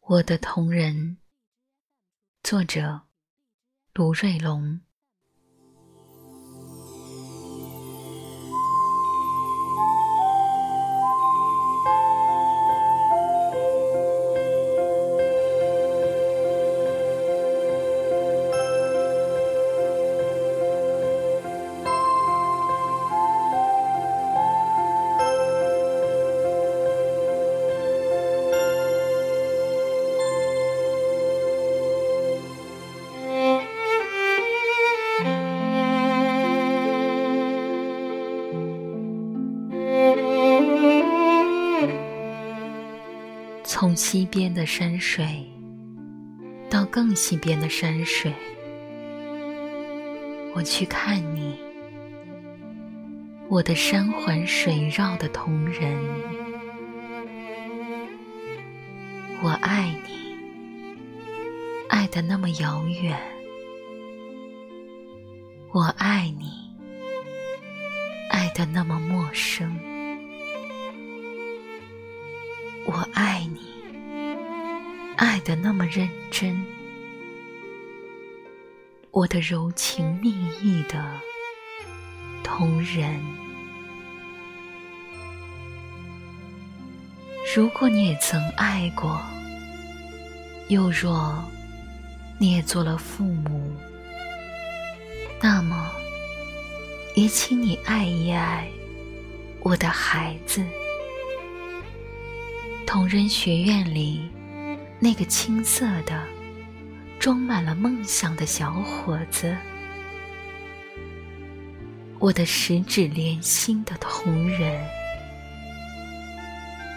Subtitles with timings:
[0.00, 1.18] 我的同人，
[2.42, 3.02] 作者
[3.94, 4.80] 卢瑞龙。
[43.80, 45.42] 从西边的山水
[46.68, 48.30] 到更西边的山水，
[50.54, 51.58] 我去看你，
[53.48, 55.98] 我的山环水绕的同人。
[59.42, 60.36] 我爱你，
[61.88, 63.18] 爱的那么遥远。
[65.72, 66.50] 我爱你，
[68.28, 69.74] 爱的那么陌生。
[72.90, 73.60] 我爱你。
[75.16, 76.60] 爱的那么认真，
[79.12, 81.08] 我的柔情蜜意的
[82.42, 83.22] 同人。
[87.54, 89.22] 如果你也曾爱过，
[90.66, 91.44] 又若
[92.40, 93.72] 你也做了父母，
[95.40, 95.92] 那么
[97.14, 98.68] 也请你爱一爱
[99.60, 100.66] 我的孩子。
[102.90, 104.28] 同仁学院里。
[104.98, 106.26] 那个青涩的、
[107.20, 109.56] 装满了梦想的小伙子，
[112.18, 114.84] 我的十指连心的同仁，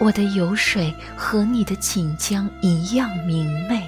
[0.00, 3.80] 我的油水和你的锦江一样明媚，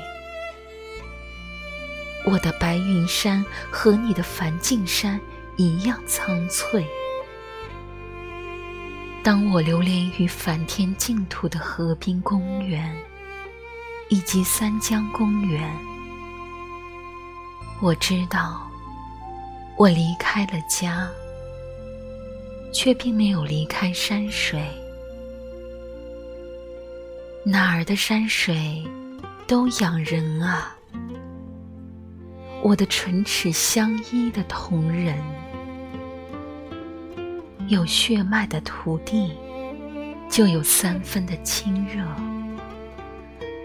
[2.24, 5.20] 我的白云山和你的梵净山
[5.56, 6.86] 一样苍翠。
[9.26, 12.94] 当我流连于梵天净土的河滨公园。
[14.08, 15.68] 以及三江公园，
[17.82, 18.70] 我知道，
[19.76, 21.08] 我离开了家，
[22.72, 24.62] 却并没有离开山水。
[27.42, 28.84] 哪儿的山水
[29.48, 30.76] 都养人啊！
[32.62, 35.18] 我的唇齿相依的同仁，
[37.68, 39.32] 有血脉的土地，
[40.30, 42.04] 就有三分的亲热。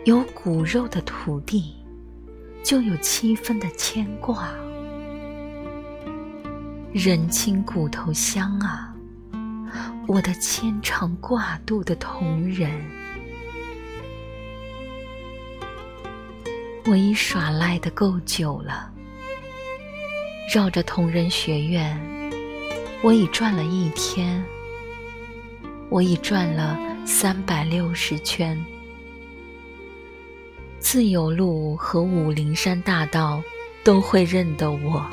[0.06, 1.76] 有骨肉的土地，
[2.64, 4.50] 就有七分的牵挂。
[6.92, 8.92] 人亲骨头香啊，
[10.08, 12.72] 我的牵肠挂肚的同仁。
[16.88, 18.92] 我已耍赖的够久了，
[20.52, 21.96] 绕着同仁学院，
[23.04, 24.44] 我已转了一天，
[25.90, 28.64] 我已转了三百六十圈。
[30.80, 33.42] 自由路和武陵山大道
[33.84, 35.04] 都会认得我，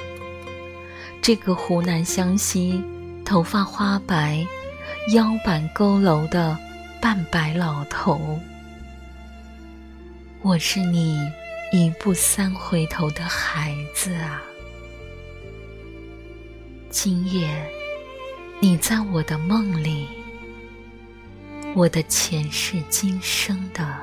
[1.23, 2.83] 这个湖南湘西、
[3.25, 4.47] 头发花白、
[5.15, 6.59] 腰板佝偻的
[7.01, 8.39] 半白老头。
[10.43, 11.19] 我是你
[11.73, 14.43] 一步三回头的孩子啊！
[16.91, 17.49] 今夜，
[18.61, 20.09] 你在我的梦里，
[21.77, 23.97] 我的前世今生的。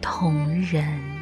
[0.00, 1.15] 同人。